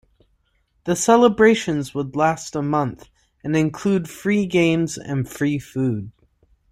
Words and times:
The 0.85 0.95
celebrations 0.95 1.93
would 1.93 2.15
last 2.15 2.55
a 2.55 2.63
month 2.63 3.07
and 3.43 3.55
include 3.55 4.09
free 4.09 4.47
games 4.47 4.97
and 4.97 5.29
free 5.29 5.59
food. 5.59 6.11